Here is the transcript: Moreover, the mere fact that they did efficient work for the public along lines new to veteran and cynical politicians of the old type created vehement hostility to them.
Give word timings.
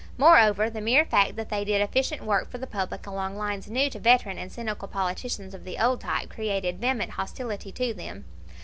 Moreover, 0.17 0.67
the 0.67 0.81
mere 0.81 1.05
fact 1.05 1.35
that 1.35 1.49
they 1.49 1.63
did 1.63 1.79
efficient 1.79 2.23
work 2.23 2.49
for 2.49 2.57
the 2.57 2.65
public 2.65 3.05
along 3.05 3.35
lines 3.37 3.69
new 3.69 3.87
to 3.91 3.99
veteran 3.99 4.39
and 4.39 4.51
cynical 4.51 4.87
politicians 4.87 5.53
of 5.53 5.63
the 5.63 5.77
old 5.77 6.01
type 6.01 6.27
created 6.27 6.81
vehement 6.81 7.11
hostility 7.11 7.71
to 7.73 7.93
them. 7.93 8.25